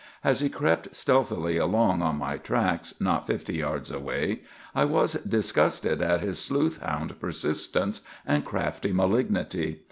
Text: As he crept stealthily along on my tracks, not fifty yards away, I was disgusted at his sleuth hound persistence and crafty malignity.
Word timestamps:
As 0.23 0.39
he 0.39 0.49
crept 0.49 0.95
stealthily 0.95 1.57
along 1.57 2.01
on 2.01 2.15
my 2.17 2.37
tracks, 2.39 2.99
not 2.99 3.27
fifty 3.27 3.57
yards 3.57 3.91
away, 3.91 4.41
I 4.73 4.83
was 4.83 5.13
disgusted 5.13 6.01
at 6.01 6.21
his 6.21 6.39
sleuth 6.39 6.81
hound 6.81 7.19
persistence 7.19 8.01
and 8.25 8.43
crafty 8.43 8.93
malignity. 8.93 9.79